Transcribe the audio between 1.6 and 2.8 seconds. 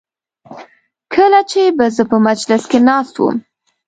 به زه په مجلس کې